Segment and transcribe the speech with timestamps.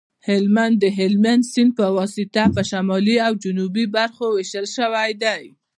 [0.27, 5.43] هلمند د هلمند سیند په واسطه په شمالي او جنوبي برخو ویشل شوی دی